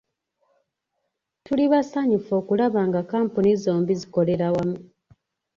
Tuli 1.45 1.65
basanyufu 1.71 2.31
okulaba 2.39 2.81
nga 2.89 3.01
kkampuni 3.03 3.51
zombi 3.63 3.93
zikolera 4.01 4.47
wamu. 4.55 4.77